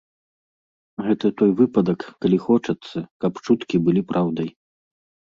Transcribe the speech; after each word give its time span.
Гэта 1.07 1.25
той 1.41 1.51
выпадак, 1.59 2.05
калі 2.25 2.37
хочацца, 2.45 2.97
каб 3.25 3.33
чуткі 3.49 3.81
былі 3.89 4.01
праўдай. 4.13 4.49